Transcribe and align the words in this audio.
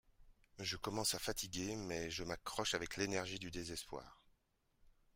Je 0.57 0.77
commence 0.77 1.13
à 1.13 1.19
fatiguer 1.19 1.75
mais 1.75 2.09
je 2.09 2.23
m'accroche 2.23 2.73
avec 2.73 2.97
l'énergie 2.97 3.37
du 3.37 3.51
désespoir 3.51 4.19